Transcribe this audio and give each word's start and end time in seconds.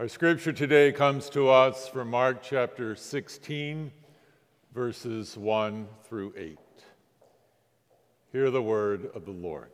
Our 0.00 0.06
scripture 0.06 0.52
today 0.52 0.92
comes 0.92 1.28
to 1.30 1.48
us 1.48 1.88
from 1.88 2.10
Mark 2.10 2.40
chapter 2.40 2.94
16, 2.94 3.90
verses 4.72 5.36
1 5.36 5.88
through 6.04 6.34
8. 6.36 6.56
Hear 8.30 8.52
the 8.52 8.62
word 8.62 9.10
of 9.12 9.24
the 9.24 9.32
Lord. 9.32 9.72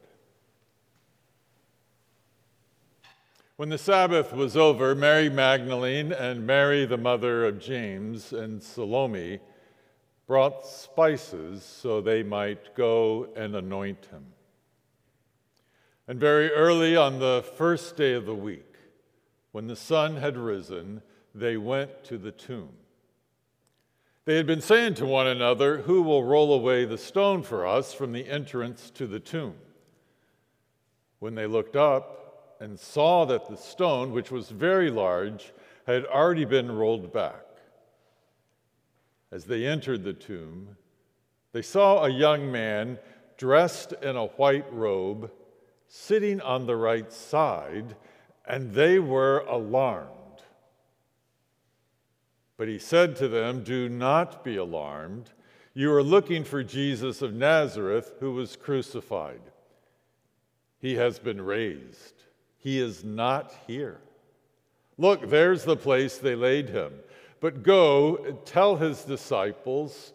When 3.56 3.68
the 3.68 3.76
Sabbath 3.76 4.32
was 4.32 4.56
over, 4.56 4.94
Mary 4.94 5.28
Magdalene 5.28 6.10
and 6.10 6.46
Mary, 6.46 6.86
the 6.86 6.96
mother 6.96 7.44
of 7.44 7.60
James, 7.60 8.32
and 8.32 8.62
Salome 8.62 9.40
brought 10.26 10.66
spices 10.66 11.62
so 11.62 12.00
they 12.00 12.22
might 12.22 12.74
go 12.74 13.28
and 13.36 13.54
anoint 13.54 14.06
him. 14.06 14.24
And 16.08 16.18
very 16.18 16.50
early 16.50 16.96
on 16.96 17.18
the 17.18 17.44
first 17.58 17.98
day 17.98 18.14
of 18.14 18.24
the 18.24 18.34
week, 18.34 18.73
when 19.54 19.68
the 19.68 19.76
sun 19.76 20.16
had 20.16 20.36
risen, 20.36 21.00
they 21.32 21.56
went 21.56 22.02
to 22.02 22.18
the 22.18 22.32
tomb. 22.32 22.70
They 24.24 24.36
had 24.36 24.48
been 24.48 24.60
saying 24.60 24.94
to 24.94 25.06
one 25.06 25.28
another, 25.28 25.82
Who 25.82 26.02
will 26.02 26.24
roll 26.24 26.52
away 26.52 26.84
the 26.84 26.98
stone 26.98 27.44
for 27.44 27.64
us 27.64 27.94
from 27.94 28.10
the 28.10 28.28
entrance 28.28 28.90
to 28.96 29.06
the 29.06 29.20
tomb? 29.20 29.54
When 31.20 31.36
they 31.36 31.46
looked 31.46 31.76
up 31.76 32.56
and 32.58 32.76
saw 32.76 33.26
that 33.26 33.48
the 33.48 33.56
stone, 33.56 34.10
which 34.10 34.32
was 34.32 34.50
very 34.50 34.90
large, 34.90 35.52
had 35.86 36.04
already 36.06 36.44
been 36.44 36.72
rolled 36.72 37.12
back. 37.12 37.44
As 39.30 39.44
they 39.44 39.66
entered 39.66 40.02
the 40.02 40.14
tomb, 40.14 40.76
they 41.52 41.62
saw 41.62 42.02
a 42.02 42.10
young 42.10 42.50
man 42.50 42.98
dressed 43.36 43.92
in 44.02 44.16
a 44.16 44.26
white 44.26 44.66
robe 44.72 45.30
sitting 45.86 46.40
on 46.40 46.66
the 46.66 46.74
right 46.74 47.12
side 47.12 47.94
and 48.46 48.72
they 48.72 48.98
were 48.98 49.40
alarmed. 49.48 50.10
But 52.56 52.68
he 52.68 52.78
said 52.78 53.16
to 53.16 53.28
them, 53.28 53.64
Do 53.64 53.88
not 53.88 54.44
be 54.44 54.56
alarmed. 54.56 55.30
You 55.72 55.92
are 55.92 56.02
looking 56.02 56.44
for 56.44 56.62
Jesus 56.62 57.20
of 57.20 57.34
Nazareth 57.34 58.12
who 58.20 58.34
was 58.34 58.56
crucified. 58.56 59.40
He 60.78 60.94
has 60.94 61.18
been 61.18 61.40
raised. 61.40 62.24
He 62.58 62.78
is 62.78 63.02
not 63.02 63.52
here. 63.66 64.00
Look, 64.96 65.28
there's 65.28 65.64
the 65.64 65.76
place 65.76 66.18
they 66.18 66.36
laid 66.36 66.68
him. 66.68 66.92
But 67.40 67.62
go 67.62 68.38
tell 68.44 68.76
his 68.76 69.02
disciples 69.02 70.12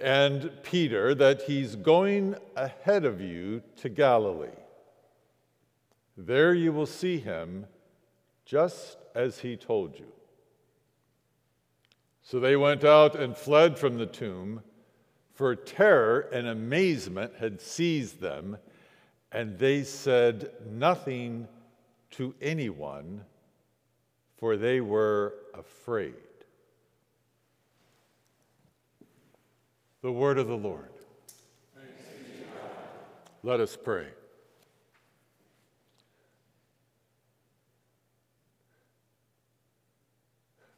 and 0.00 0.50
Peter 0.62 1.14
that 1.14 1.42
he's 1.42 1.76
going 1.76 2.36
ahead 2.56 3.04
of 3.04 3.20
you 3.20 3.62
to 3.76 3.88
Galilee. 3.88 4.48
There 6.16 6.54
you 6.54 6.72
will 6.72 6.86
see 6.86 7.18
him 7.18 7.66
just 8.44 8.96
as 9.14 9.40
he 9.40 9.56
told 9.56 9.98
you. 9.98 10.06
So 12.22 12.40
they 12.40 12.56
went 12.56 12.84
out 12.84 13.14
and 13.14 13.36
fled 13.36 13.78
from 13.78 13.98
the 13.98 14.06
tomb, 14.06 14.62
for 15.34 15.54
terror 15.54 16.20
and 16.32 16.46
amazement 16.46 17.34
had 17.38 17.60
seized 17.60 18.20
them, 18.20 18.56
and 19.30 19.58
they 19.58 19.84
said 19.84 20.50
nothing 20.68 21.46
to 22.12 22.34
anyone, 22.40 23.22
for 24.38 24.56
they 24.56 24.80
were 24.80 25.34
afraid. 25.54 26.14
The 30.02 30.12
word 30.12 30.38
of 30.38 30.48
the 30.48 30.56
Lord. 30.56 30.90
Let 33.42 33.60
us 33.60 33.76
pray. 33.76 34.06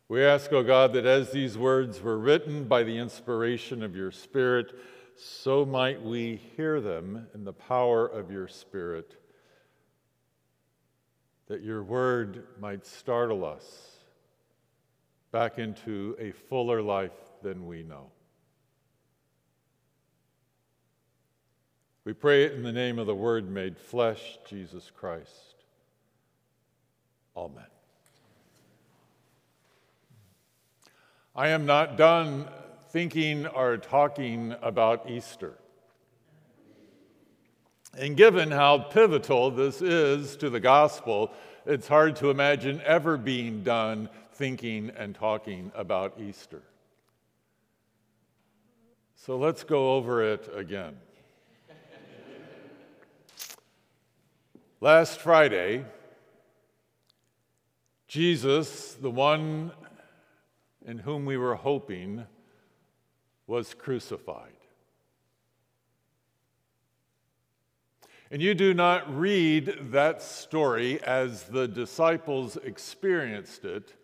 We 0.09 0.25
ask, 0.25 0.53
O 0.53 0.59
oh 0.59 0.63
God, 0.63 0.95
that 0.95 1.05
as 1.05 1.33
these 1.33 1.59
words 1.59 2.01
were 2.01 2.19
written 2.19 2.65
by 2.65 2.83
the 2.83 2.97
inspiration 2.97 3.83
of 3.83 3.95
your 3.95 4.11
Spirit, 4.11 4.73
so 5.17 5.67
might 5.67 6.03
we 6.03 6.37
hear 6.57 6.81
them 6.81 7.27
in 7.35 7.45
the 7.45 7.53
power 7.53 8.07
of 8.07 8.31
your 8.31 8.49
Spirit, 8.49 9.17
that 11.49 11.63
your 11.63 11.83
word 11.83 12.45
might 12.59 12.87
startle 12.87 13.45
us 13.45 13.99
back 15.31 15.59
into 15.59 16.17
a 16.19 16.33
fuller 16.33 16.81
life 16.81 17.13
than 17.43 17.67
we 17.67 17.83
know. 17.83 18.11
We 22.05 22.15
pray 22.15 22.45
it 22.45 22.55
in 22.55 22.63
the 22.63 22.73
name 22.73 22.99
of 22.99 23.07
the 23.07 23.15
Word 23.15 23.51
made 23.51 23.77
flesh, 23.77 24.39
Jesus 24.49 24.91
Christ. 24.91 25.57
Amen. 27.37 27.78
I 31.39 31.51
am 31.51 31.67
not 31.67 31.97
done 31.97 32.49
thinking 32.91 33.47
or 33.47 33.77
talking 33.77 34.57
about 34.61 35.09
Easter. 35.09 35.55
And 37.97 38.17
given 38.17 38.51
how 38.51 38.79
pivotal 38.79 39.53
this 39.53 39.81
is 39.81 40.35
to 40.39 40.51
the 40.51 40.59
gospel, 40.59 41.31
it's 41.65 41.87
hard 41.87 42.17
to 42.17 42.31
imagine 42.31 42.83
ever 42.85 43.17
being 43.17 43.63
done 43.63 44.09
thinking 44.33 44.91
and 44.97 45.15
talking 45.15 45.71
about 45.77 46.19
Easter. 46.19 46.65
So 49.15 49.39
let's 49.39 49.63
go 49.63 49.95
over 49.95 50.25
it 50.25 50.51
again. 50.53 50.97
Last 54.81 55.21
Friday, 55.21 55.85
Jesus, 58.09 58.95
the 58.95 59.11
one 59.11 59.71
in 60.85 60.99
whom 60.99 61.25
we 61.25 61.37
were 61.37 61.57
hoping 61.57 62.27
was 63.47 63.75
crucified. 63.75 64.53
And 68.31 68.43
you 68.43 68.55
do 68.55 68.75
not 68.75 69.17
read 69.17 69.75
that 69.91 70.21
story 70.23 71.03
as 71.03 71.45
the 71.45 71.67
disciples 71.67 72.57
experienced 72.59 73.65
it 73.65 73.95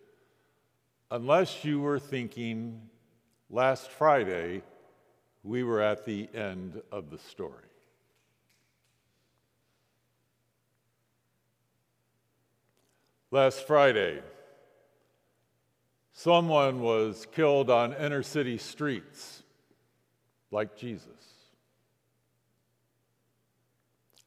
unless 1.11 1.65
you 1.65 1.81
were 1.81 1.99
thinking 1.99 2.81
last 3.51 3.91
Friday 3.91 4.63
we 5.43 5.63
were 5.63 5.83
at 5.83 6.07
the 6.07 6.29
end 6.35 6.81
of 6.91 7.11
the 7.11 7.19
story. 7.19 7.69
Last 13.31 13.67
Friday, 13.67 14.23
Someone 16.17 16.81
was 16.81 17.27
killed 17.33 17.69
on 17.69 17.93
inner 17.93 18.23
city 18.23 18.57
streets 18.57 19.43
like 20.53 20.77
Jesus. 20.77 21.09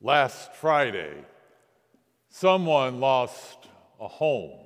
Last 0.01 0.53
Friday, 0.53 1.13
someone 2.29 2.99
lost 2.99 3.69
a 4.01 4.07
home 4.07 4.59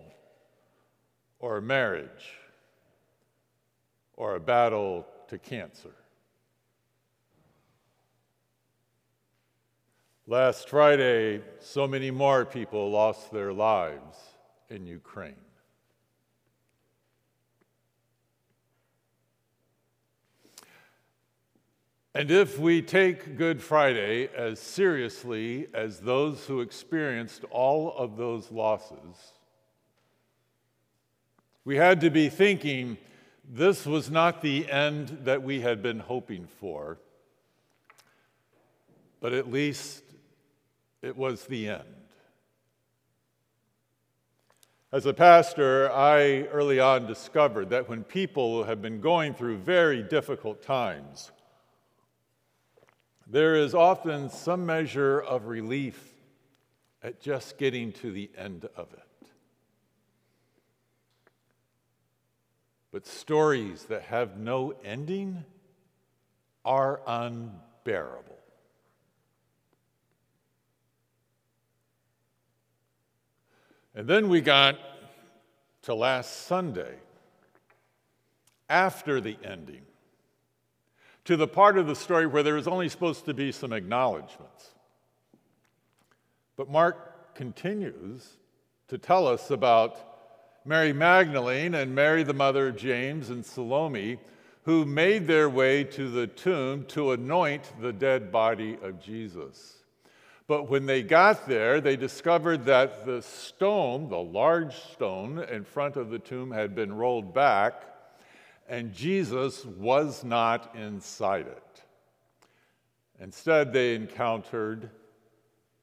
or 1.37 1.57
a 1.57 1.61
marriage 1.61 2.39
or 4.17 4.35
a 4.35 4.39
battle 4.39 5.05
to 5.27 5.37
cancer. 5.37 5.93
Last 10.25 10.69
Friday, 10.69 11.41
so 11.59 11.87
many 11.87 12.09
more 12.09 12.45
people 12.45 12.89
lost 12.89 13.31
their 13.31 13.53
lives 13.53 14.17
in 14.71 14.87
Ukraine. 14.87 15.50
And 22.13 22.29
if 22.29 22.59
we 22.59 22.81
take 22.81 23.37
Good 23.37 23.61
Friday 23.61 24.27
as 24.35 24.59
seriously 24.59 25.67
as 25.73 26.01
those 26.01 26.45
who 26.45 26.59
experienced 26.59 27.45
all 27.51 27.93
of 27.95 28.17
those 28.17 28.51
losses, 28.51 29.33
we 31.63 31.77
had 31.77 32.01
to 32.01 32.09
be 32.09 32.27
thinking 32.27 32.97
this 33.49 33.85
was 33.85 34.11
not 34.11 34.41
the 34.41 34.69
end 34.69 35.19
that 35.23 35.41
we 35.41 35.61
had 35.61 35.81
been 35.81 35.99
hoping 35.99 36.47
for, 36.59 36.97
but 39.21 39.31
at 39.31 39.49
least 39.49 40.03
it 41.01 41.15
was 41.15 41.45
the 41.45 41.69
end. 41.69 41.83
As 44.91 45.05
a 45.05 45.13
pastor, 45.13 45.89
I 45.89 46.41
early 46.47 46.81
on 46.81 47.07
discovered 47.07 47.69
that 47.69 47.87
when 47.87 48.03
people 48.03 48.65
have 48.65 48.81
been 48.81 48.99
going 48.99 49.33
through 49.33 49.59
very 49.59 50.03
difficult 50.03 50.61
times, 50.61 51.31
there 53.31 53.55
is 53.55 53.73
often 53.73 54.29
some 54.29 54.65
measure 54.65 55.17
of 55.21 55.45
relief 55.45 56.13
at 57.01 57.21
just 57.21 57.57
getting 57.57 57.93
to 57.93 58.11
the 58.11 58.29
end 58.37 58.67
of 58.75 58.91
it. 58.91 59.27
But 62.91 63.07
stories 63.07 63.83
that 63.85 64.03
have 64.03 64.37
no 64.37 64.73
ending 64.83 65.45
are 66.65 66.99
unbearable. 67.07 68.37
And 73.95 74.07
then 74.07 74.27
we 74.27 74.41
got 74.41 74.77
to 75.83 75.95
last 75.95 76.47
Sunday, 76.47 76.95
after 78.69 79.21
the 79.21 79.37
ending, 79.41 79.83
to 81.25 81.37
the 81.37 81.47
part 81.47 81.77
of 81.77 81.87
the 81.87 81.95
story 81.95 82.25
where 82.25 82.43
there 82.43 82.57
is 82.57 82.67
only 82.67 82.89
supposed 82.89 83.25
to 83.25 83.33
be 83.33 83.51
some 83.51 83.73
acknowledgments. 83.73 84.71
But 86.57 86.69
Mark 86.69 87.35
continues 87.35 88.27
to 88.87 88.97
tell 88.97 89.27
us 89.27 89.51
about 89.51 89.97
Mary 90.65 90.93
Magdalene 90.93 91.73
and 91.73 91.95
Mary, 91.95 92.23
the 92.23 92.33
mother 92.33 92.67
of 92.67 92.77
James, 92.77 93.29
and 93.29 93.45
Salome, 93.45 94.19
who 94.63 94.85
made 94.85 95.25
their 95.25 95.49
way 95.49 95.83
to 95.83 96.09
the 96.09 96.27
tomb 96.27 96.85
to 96.85 97.11
anoint 97.11 97.71
the 97.81 97.91
dead 97.91 98.31
body 98.31 98.77
of 98.83 99.01
Jesus. 99.01 99.77
But 100.47 100.69
when 100.69 100.85
they 100.85 101.01
got 101.01 101.47
there, 101.47 101.81
they 101.81 101.95
discovered 101.95 102.65
that 102.65 103.05
the 103.05 103.21
stone, 103.21 104.09
the 104.09 104.19
large 104.19 104.75
stone 104.75 105.39
in 105.39 105.63
front 105.63 105.95
of 105.95 106.09
the 106.09 106.19
tomb, 106.19 106.51
had 106.51 106.75
been 106.75 106.93
rolled 106.93 107.33
back, 107.33 107.85
and 108.71 108.93
Jesus 108.93 109.65
was 109.65 110.23
not 110.23 110.73
inside 110.77 111.45
it. 111.45 111.83
Instead, 113.19 113.73
they 113.73 113.95
encountered 113.95 114.89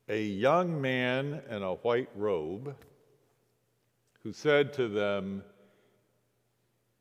a 0.08 0.22
young 0.22 0.80
man 0.80 1.42
in 1.50 1.62
a 1.62 1.74
white 1.74 2.08
robe 2.16 2.74
who 4.22 4.32
said 4.32 4.72
to 4.72 4.88
them, 4.88 5.44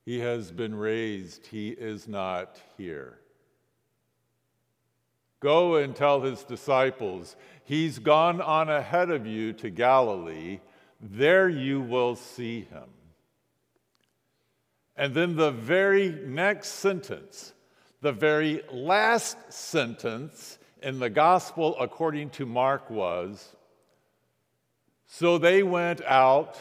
He 0.03 0.19
has 0.19 0.51
been 0.51 0.75
raised, 0.75 1.47
he 1.47 1.69
is 1.69 2.05
not 2.05 2.59
here. 2.77 3.19
Go 5.39 5.77
and 5.77 5.95
tell 5.95 6.19
his 6.19 6.43
disciples, 6.43 7.37
He's 7.63 7.97
gone 7.97 8.41
on 8.41 8.69
ahead 8.69 9.09
of 9.09 9.25
you 9.25 9.53
to 9.53 9.69
Galilee. 9.69 10.59
There 10.99 11.47
you 11.47 11.79
will 11.79 12.17
see 12.17 12.63
him. 12.63 12.89
And 14.97 15.13
then 15.13 15.35
the 15.35 15.51
very 15.51 16.09
next 16.09 16.69
sentence, 16.69 17.53
the 18.01 18.11
very 18.11 18.63
last 18.71 19.37
sentence 19.53 20.57
in 20.81 20.99
the 20.99 21.09
gospel 21.09 21.75
according 21.79 22.31
to 22.31 22.45
Mark 22.45 22.89
was 22.89 23.55
So 25.05 25.37
they 25.37 25.63
went 25.63 26.01
out 26.01 26.57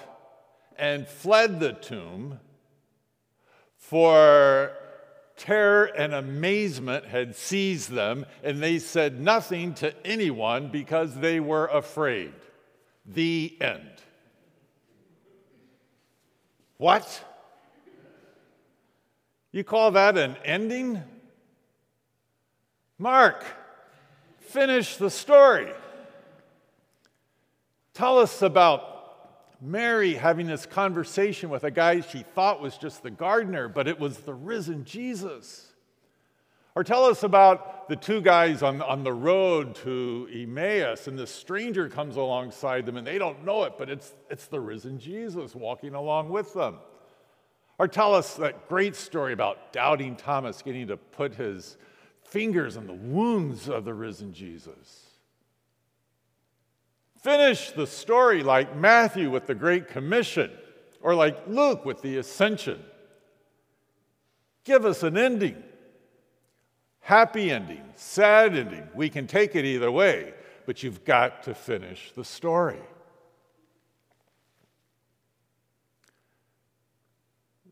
and 0.78 1.08
fled 1.08 1.58
the 1.58 1.72
tomb, 1.72 2.38
for 3.76 4.72
terror 5.36 5.84
and 5.84 6.12
amazement 6.12 7.06
had 7.06 7.36
seized 7.36 7.90
them, 7.90 8.26
and 8.42 8.62
they 8.62 8.78
said 8.78 9.20
nothing 9.20 9.74
to 9.74 9.94
anyone 10.06 10.68
because 10.68 11.14
they 11.14 11.40
were 11.40 11.66
afraid. 11.66 12.32
The 13.06 13.56
end. 13.60 13.90
What? 16.78 17.24
You 19.56 19.64
call 19.64 19.93
that 19.93 20.19
an 20.19 20.37
ending? 20.44 21.03
Mark, 22.99 23.43
finish 24.38 24.99
the 24.99 25.08
story. 25.08 25.73
Tell 27.94 28.19
us 28.19 28.43
about 28.43 29.62
Mary 29.62 30.12
having 30.12 30.47
this 30.47 30.67
conversation 30.67 31.49
with 31.49 31.64
a 31.64 31.70
guy 31.70 32.03
she 32.03 32.23
thought 32.23 32.61
was 32.61 32.76
just 32.76 33.03
the 33.03 33.11
gardener, 33.11 33.67
but 33.67 33.88
it 33.88 33.99
was 33.99 34.19
the 34.19 34.35
risen 34.35 34.85
Jesus. 34.85 35.73
Or 36.75 36.85
tell 36.85 37.05
us 37.05 37.23
about 37.23 37.88
the 37.88 37.97
two 37.97 38.20
guys 38.20 38.62
on, 38.62 38.82
on 38.82 39.05
the 39.05 39.14
road 39.14 39.75
to 39.76 40.29
Emmaus, 40.31 41.06
and 41.06 41.19
the 41.19 41.26
stranger 41.26 41.88
comes 41.88 42.17
alongside 42.17 42.85
them, 42.85 42.99
and 42.99 43.06
they 43.06 43.17
don't 43.17 43.43
know 43.47 43.64
it, 43.64 43.79
but 43.79 43.88
it's, 43.88 44.12
it's 44.29 44.49
the 44.49 44.61
risen 44.61 44.99
Jesus 44.99 45.55
walking 45.55 45.94
along 45.94 46.29
with 46.29 46.53
them. 46.53 46.76
Or 47.78 47.88
tell 47.88 48.14
us 48.14 48.34
that 48.34 48.69
great 48.69 48.96
story 48.96 49.32
about 49.32 49.73
doubting 49.73 50.17
Thomas 50.17 50.62
getting 50.62 50.87
to 50.88 50.96
put 50.96 51.34
his 51.34 51.76
fingers 52.23 52.76
on 52.76 52.87
the 52.87 52.94
wounds 52.94 53.69
of 53.69 53.84
the 53.84 53.94
risen 53.94 54.32
Jesus. 54.32 55.06
Finish 57.23 57.73
the 57.73 57.87
story 57.87 58.43
like 58.43 58.76
Matthew 58.76 59.31
with 59.31 59.46
the 59.46 59.55
Great 59.55 59.88
Commission 59.88 60.50
or 61.02 61.14
like 61.14 61.46
Luke 61.46 61.84
with 61.84 62.00
the 62.02 62.19
Ascension. 62.19 62.82
Give 64.64 64.84
us 64.84 65.02
an 65.02 65.17
ending. 65.17 65.62
Happy 67.00 67.50
ending, 67.50 67.82
sad 67.94 68.56
ending. 68.56 68.88
We 68.94 69.08
can 69.11 69.26
take 69.26 69.55
it 69.55 69.64
either 69.64 69.90
way, 69.90 70.34
but 70.67 70.82
you've 70.82 71.05
got 71.05 71.44
to 71.44 71.55
finish 71.55 72.12
the 72.17 72.25
story. 72.25 72.81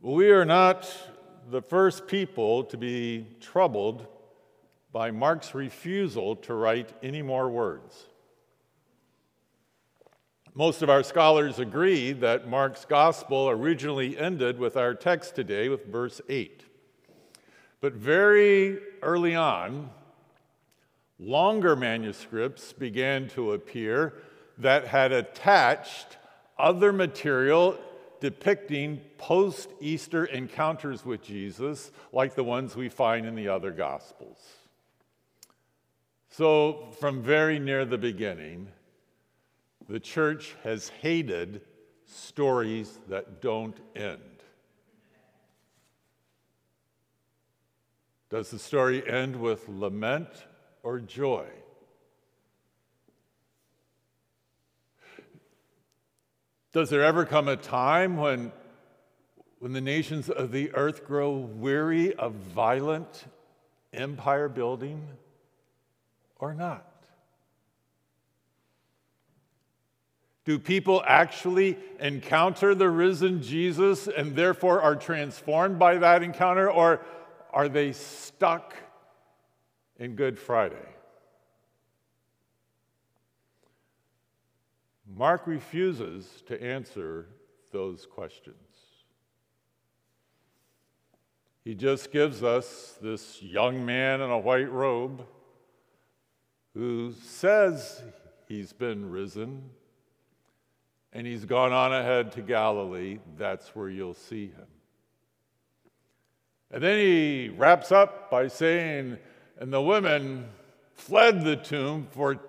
We 0.05 0.33
are 0.33 0.45
not 0.45 0.87
the 1.51 1.63
first 1.63 2.07
people 2.07 2.65
to 2.65 2.77
be 2.77 3.27
troubled 3.41 4.07
by 4.93 5.11
Mark's 5.11 5.55
refusal 5.55 6.37
to 6.37 6.53
write 6.53 6.93
any 7.03 7.23
more 7.23 7.49
words. 7.49 8.05
Most 10.53 10.83
of 10.83 10.91
our 10.91 11.03
scholars 11.03 11.59
agree 11.59 12.13
that 12.13 12.47
Mark's 12.47 12.85
gospel 12.85 13.49
originally 13.49 14.19
ended 14.19 14.59
with 14.59 14.77
our 14.77 14.93
text 14.93 15.37
today, 15.37 15.71
with 15.71 15.87
verse 15.87 16.21
8. 16.29 16.67
But 17.81 17.95
very 17.95 18.81
early 19.01 19.35
on, 19.35 19.89
longer 21.19 21.75
manuscripts 21.75 22.75
began 22.75 23.27
to 23.29 23.53
appear 23.53 24.13
that 24.59 24.87
had 24.87 25.13
attached 25.13 26.19
other 26.59 26.93
material 26.93 27.79
depicting 28.21 29.01
post 29.19 29.71
Easter 29.81 30.25
encounters 30.25 31.05
with 31.05 31.23
Jesus, 31.23 31.93
like 32.13 32.35
the 32.35 32.45
ones 32.45 32.77
we 32.77 32.89
find 32.89 33.27
in 33.27 33.35
the 33.35 33.49
other 33.49 33.71
Gospels. 33.71 34.39
So, 36.31 36.89
from 36.99 37.23
very 37.23 37.59
near 37.59 37.85
the 37.85 37.99
beginning, 37.99 38.69
the 39.89 40.01
church 40.01 40.57
has 40.65 40.89
hated 40.89 41.61
stories 42.07 42.99
that 43.09 43.41
don't 43.41 43.77
end. 43.95 44.21
Does 48.31 48.51
the 48.51 48.59
story 48.59 49.09
end 49.09 49.37
with 49.37 49.69
lament 49.69 50.29
or 50.83 50.99
joy? 50.99 51.47
Does 56.75 56.91
there 56.91 57.05
ever 57.05 57.25
come 57.25 57.47
a 57.47 57.57
time 57.57 58.17
when, 58.17 58.51
when 59.61 59.73
the 59.73 59.81
nations 59.81 60.29
of 60.29 60.51
the 60.51 60.75
earth 60.75 61.05
grow 61.07 61.31
weary 61.31 62.13
of 62.15 62.33
violent 62.33 63.27
empire 63.93 64.49
building 64.49 65.07
or 66.41 66.53
not? 66.53 66.85
Do 70.45 70.59
people 70.59 71.01
actually 71.07 71.79
encounter 72.01 72.75
the 72.75 72.91
risen 72.91 73.41
Jesus 73.41 74.09
and 74.09 74.35
therefore 74.35 74.83
are 74.83 74.97
transformed 74.97 75.79
by 75.79 75.99
that 75.99 76.25
encounter, 76.25 76.69
or 76.69 77.03
are 77.53 77.69
they 77.69 77.93
stuck 77.93 78.75
in 79.97 80.17
Good 80.17 80.41
Friday? 80.41 80.94
Mark 85.17 85.47
refuses 85.47 86.43
to 86.47 86.61
answer 86.61 87.27
those 87.73 88.05
questions. 88.07 88.57
He 91.65 91.75
just 91.75 92.11
gives 92.11 92.43
us 92.43 92.99
this 93.01 93.41
young 93.41 93.87
man 93.87 94.21
in 94.21 94.31
a 94.31 94.39
white 94.39 94.71
robe 94.71 95.25
who 96.75 97.13
says 97.23 98.03
he's 98.49 98.73
been 98.73 99.11
risen 99.11 99.71
and 101.13 101.27
he's 101.27 101.45
gone 101.45 101.73
on 101.73 101.93
ahead 101.93 102.33
to 102.33 102.43
Galilee. 102.43 103.19
That's 103.39 103.69
where 103.75 103.89
you'll 103.89 104.15
see 104.15 104.49
him. 104.49 104.67
And 106.73 106.83
then 106.83 106.99
he 106.99 107.51
wraps 107.51 107.93
up 107.93 108.31
by 108.33 108.49
saying, 108.49 109.19
And 109.59 109.73
the 109.73 109.81
women 109.81 110.49
fled 110.93 111.45
the 111.45 111.55
tomb, 111.55 112.09
for 112.11 112.41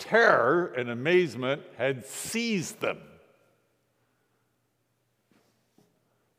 terror 0.00 0.72
and 0.76 0.90
amazement 0.90 1.62
had 1.78 2.04
seized 2.04 2.80
them. 2.80 2.98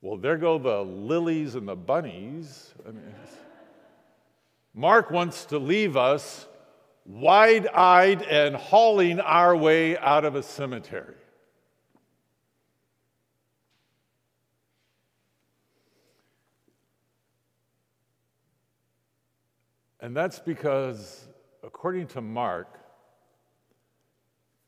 Well, 0.02 0.18
there 0.18 0.38
go 0.38 0.58
the 0.58 0.82
lilies 0.82 1.56
and 1.56 1.68
the 1.68 1.76
bunnies. 1.76 2.74
I 2.86 2.92
mean, 2.92 3.14
Mark 4.74 5.12
wants 5.12 5.46
to 5.46 5.60
leave 5.60 5.96
us 5.96 6.48
wide 7.06 7.68
eyed 7.68 8.24
and 8.24 8.56
hauling 8.56 9.20
our 9.20 9.56
way 9.56 9.98
out 9.98 10.26
of 10.26 10.36
a 10.36 10.44
cemetery. 10.44 11.16
And 20.00 20.18
that's 20.18 20.40
because, 20.40 21.28
according 21.64 22.08
to 22.08 22.22
Mark, 22.22 22.81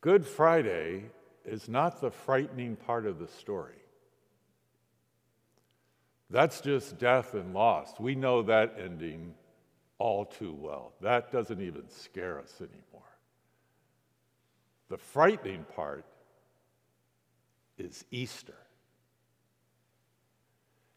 Good 0.03 0.27
Friday 0.27 1.05
is 1.45 1.69
not 1.69 2.01
the 2.01 2.11
frightening 2.11 2.75
part 2.75 3.05
of 3.05 3.19
the 3.19 3.27
story. 3.29 3.77
That's 6.29 6.59
just 6.59 6.99
death 6.99 7.35
and 7.35 7.53
loss. 7.53 7.97
We 8.01 8.13
know 8.13 8.41
that 8.41 8.75
ending 8.77 9.33
all 9.99 10.25
too 10.25 10.53
well. 10.59 10.91
That 10.99 11.31
doesn't 11.31 11.61
even 11.61 11.87
scare 11.87 12.37
us 12.41 12.53
anymore. 12.59 13.07
The 14.89 14.97
frightening 14.97 15.63
part 15.73 16.03
is 17.77 18.03
Easter. 18.11 18.57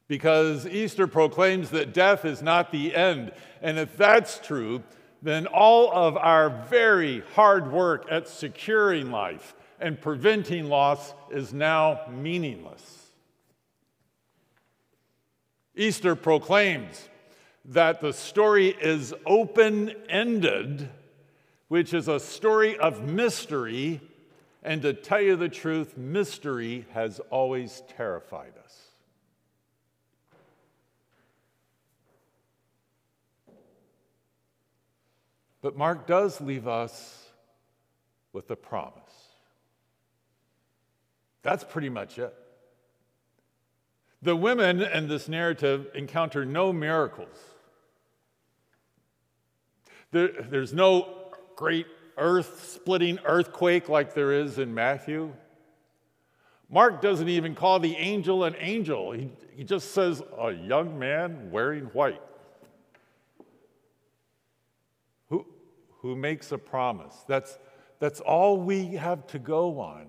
Because 0.08 0.66
Easter 0.66 1.06
proclaims 1.06 1.70
that 1.70 1.94
death 1.94 2.24
is 2.24 2.42
not 2.42 2.72
the 2.72 2.92
end. 2.96 3.30
And 3.62 3.78
if 3.78 3.96
that's 3.96 4.40
true, 4.40 4.82
then 5.22 5.46
all 5.46 5.90
of 5.92 6.16
our 6.16 6.50
very 6.68 7.22
hard 7.34 7.72
work 7.72 8.06
at 8.10 8.28
securing 8.28 9.10
life 9.10 9.54
and 9.80 10.00
preventing 10.00 10.68
loss 10.68 11.14
is 11.30 11.52
now 11.52 12.00
meaningless. 12.10 13.06
Easter 15.74 16.16
proclaims 16.16 17.08
that 17.66 18.00
the 18.00 18.12
story 18.12 18.68
is 18.68 19.12
open 19.26 19.92
ended, 20.08 20.88
which 21.68 21.92
is 21.92 22.08
a 22.08 22.20
story 22.20 22.78
of 22.78 23.02
mystery. 23.02 24.00
And 24.62 24.82
to 24.82 24.94
tell 24.94 25.20
you 25.20 25.36
the 25.36 25.48
truth, 25.48 25.96
mystery 25.96 26.86
has 26.92 27.20
always 27.30 27.82
terrified 27.96 28.52
us. 28.64 28.85
But 35.66 35.76
Mark 35.76 36.06
does 36.06 36.40
leave 36.40 36.68
us 36.68 37.24
with 38.32 38.48
a 38.52 38.54
promise. 38.54 39.02
That's 41.42 41.64
pretty 41.64 41.88
much 41.88 42.20
it. 42.20 42.32
The 44.22 44.36
women 44.36 44.80
in 44.80 45.08
this 45.08 45.28
narrative 45.28 45.88
encounter 45.92 46.44
no 46.44 46.72
miracles. 46.72 47.36
There, 50.12 50.28
there's 50.40 50.72
no 50.72 51.32
great 51.56 51.88
earth 52.16 52.70
splitting 52.72 53.18
earthquake 53.24 53.88
like 53.88 54.14
there 54.14 54.30
is 54.30 54.60
in 54.60 54.72
Matthew. 54.72 55.32
Mark 56.70 57.02
doesn't 57.02 57.28
even 57.28 57.56
call 57.56 57.80
the 57.80 57.96
angel 57.96 58.44
an 58.44 58.54
angel, 58.60 59.10
he, 59.10 59.32
he 59.56 59.64
just 59.64 59.90
says, 59.90 60.22
a 60.38 60.52
young 60.52 60.96
man 60.96 61.50
wearing 61.50 61.86
white. 61.86 62.22
Who, 65.28 65.44
who 66.06 66.16
makes 66.16 66.52
a 66.52 66.58
promise? 66.58 67.14
That's, 67.26 67.58
that's 67.98 68.20
all 68.20 68.58
we 68.58 68.94
have 68.94 69.26
to 69.28 69.38
go 69.38 69.80
on. 69.80 70.06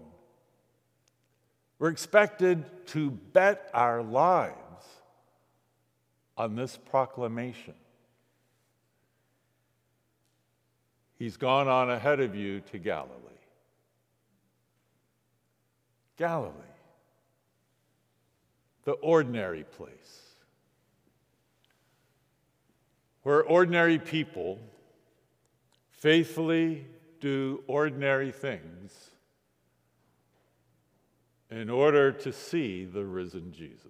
We're 1.80 1.90
expected 1.90 2.66
to 2.88 3.12
bet 3.12 3.70
our 3.74 4.04
lives 4.04 4.56
on 6.38 6.56
this 6.56 6.78
proclamation. 6.78 7.74
He's 11.18 11.38
gone 11.38 11.68
on 11.68 11.90
ahead 11.90 12.20
of 12.20 12.36
you 12.36 12.62
to 12.72 12.78
Galilee. 12.78 13.14
Galilee, 16.16 16.52
the 18.86 18.94
ordinary 18.94 19.64
place, 19.64 20.22
where 23.24 23.44
ordinary 23.44 23.98
people 23.98 24.60
faithfully 25.98 26.86
do 27.20 27.64
ordinary 27.68 28.32
things 28.32 28.94
in 31.50 31.70
order 31.70 32.12
to 32.12 32.32
see 32.32 32.86
the 32.86 33.04
risen 33.04 33.52
Jesus. 33.52 33.86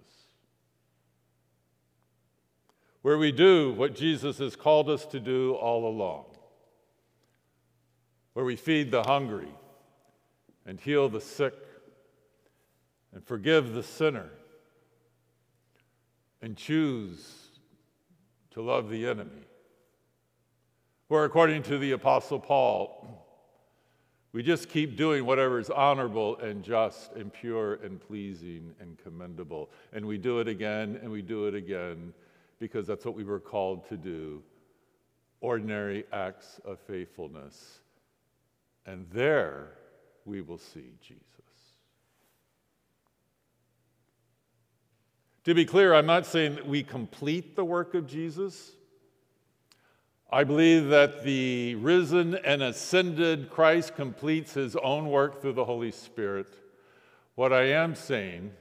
Where 3.02 3.18
we 3.18 3.30
do 3.30 3.72
what 3.72 3.94
Jesus 3.94 4.38
has 4.38 4.56
called 4.56 4.88
us 4.88 5.06
to 5.06 5.20
do 5.20 5.54
all 5.54 5.86
along, 5.86 6.24
where 8.32 8.44
we 8.44 8.56
feed 8.56 8.90
the 8.90 9.02
hungry 9.02 9.52
and 10.66 10.80
heal 10.80 11.08
the 11.08 11.20
sick 11.20 11.54
and 13.12 13.24
forgive 13.24 13.74
the 13.74 13.82
sinner 13.82 14.30
and 16.40 16.56
choose 16.56 17.48
to 18.50 18.62
love 18.62 18.88
the 18.88 19.06
enemy. 19.06 19.47
Where, 21.08 21.24
according 21.24 21.62
to 21.64 21.78
the 21.78 21.92
Apostle 21.92 22.38
Paul, 22.38 23.26
we 24.32 24.42
just 24.42 24.68
keep 24.68 24.96
doing 24.96 25.24
whatever 25.24 25.58
is 25.58 25.70
honorable 25.70 26.36
and 26.36 26.62
just 26.62 27.12
and 27.14 27.32
pure 27.32 27.74
and 27.76 27.98
pleasing 28.00 28.74
and 28.78 28.98
commendable. 28.98 29.70
And 29.92 30.04
we 30.06 30.18
do 30.18 30.40
it 30.40 30.48
again 30.48 30.98
and 31.02 31.10
we 31.10 31.22
do 31.22 31.46
it 31.46 31.54
again 31.54 32.12
because 32.58 32.86
that's 32.86 33.04
what 33.04 33.14
we 33.14 33.24
were 33.24 33.40
called 33.40 33.88
to 33.88 33.96
do 33.96 34.42
ordinary 35.40 36.04
acts 36.12 36.60
of 36.64 36.78
faithfulness. 36.80 37.78
And 38.86 39.06
there 39.12 39.72
we 40.24 40.40
will 40.40 40.58
see 40.58 40.92
Jesus. 41.00 41.24
To 45.44 45.54
be 45.54 45.64
clear, 45.64 45.94
I'm 45.94 46.06
not 46.06 46.26
saying 46.26 46.56
that 46.56 46.66
we 46.66 46.82
complete 46.82 47.56
the 47.56 47.64
work 47.64 47.94
of 47.94 48.06
Jesus. 48.06 48.72
I 50.30 50.44
believe 50.44 50.88
that 50.88 51.24
the 51.24 51.74
risen 51.76 52.34
and 52.34 52.62
ascended 52.62 53.48
Christ 53.48 53.96
completes 53.96 54.52
his 54.52 54.76
own 54.76 55.08
work 55.08 55.40
through 55.40 55.54
the 55.54 55.64
Holy 55.64 55.90
Spirit. 55.90 56.48
What 57.34 57.50
I 57.50 57.68
am 57.68 57.94
saying 57.94 58.52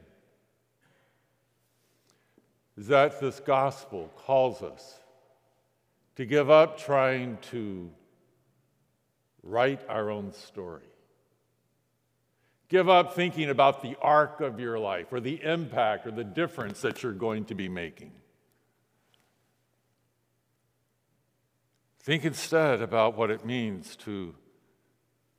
is 2.77 2.87
that 2.87 3.19
this 3.19 3.41
gospel 3.41 4.09
calls 4.15 4.61
us 4.61 4.99
to 6.15 6.25
give 6.25 6.49
up 6.49 6.77
trying 6.77 7.37
to 7.51 7.89
write 9.43 9.81
our 9.89 10.09
own 10.09 10.31
story. 10.31 10.83
Give 12.69 12.87
up 12.87 13.13
thinking 13.13 13.49
about 13.49 13.81
the 13.81 13.97
arc 14.01 14.39
of 14.39 14.59
your 14.59 14.79
life 14.79 15.07
or 15.11 15.19
the 15.19 15.41
impact 15.43 16.07
or 16.07 16.11
the 16.11 16.23
difference 16.23 16.81
that 16.81 17.03
you're 17.03 17.11
going 17.11 17.43
to 17.45 17.55
be 17.55 17.67
making. 17.67 18.11
Think 22.07 22.23
instead 22.23 22.81
about 22.81 23.17
what 23.17 23.29
it 23.29 23.45
means 23.45 23.97
to, 23.97 24.33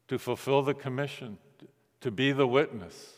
to 0.09 0.19
fulfill 0.19 0.61
the 0.61 0.75
commission, 0.75 1.39
to 2.03 2.11
be 2.11 2.31
the 2.31 2.47
witness, 2.47 3.15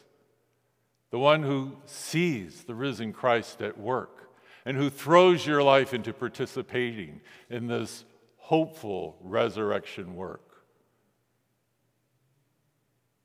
the 1.11 1.19
one 1.19 1.43
who 1.43 1.77
sees 1.85 2.63
the 2.63 2.77
risen 2.77 3.13
Christ 3.13 3.61
at 3.61 3.77
work 3.77 4.31
and 4.65 4.77
who 4.77 4.89
throws 4.89 5.45
your 5.45 5.65
life 5.65 5.93
into 5.93 6.13
participating 6.13 7.23
in 7.49 7.67
this 7.67 8.05
hopeful 8.37 9.17
resurrection 9.21 10.15
work. 10.15 10.63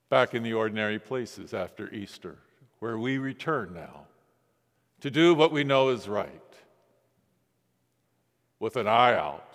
Back 0.10 0.34
in 0.34 0.42
the 0.42 0.54
ordinary 0.54 0.98
places 0.98 1.54
after 1.54 1.94
Easter, 1.94 2.40
where 2.80 2.98
we 2.98 3.20
return 3.20 3.76
now 3.76 4.08
to 5.02 5.12
do 5.12 5.36
what 5.36 5.52
we 5.52 5.64
know 5.64 5.90
is 5.90 6.08
right, 6.08 6.42
with 8.60 8.76
an 8.76 8.88
eye 8.88 9.14
out 9.14 9.52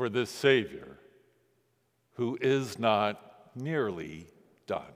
for 0.00 0.08
this 0.08 0.30
Savior 0.30 0.96
who 2.14 2.38
is 2.40 2.78
not 2.78 3.50
nearly 3.54 4.26
done. 4.66 4.94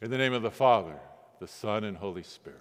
In 0.00 0.08
the 0.08 0.18
name 0.18 0.32
of 0.32 0.42
the 0.42 0.52
Father, 0.52 1.00
the 1.40 1.48
Son, 1.48 1.82
and 1.82 1.96
Holy 1.96 2.22
Spirit. 2.22 2.60